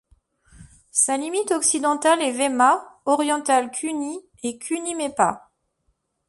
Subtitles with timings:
[0.89, 5.51] Sa limite occidentale est Waima, orientale Kuni et Kunimaipa.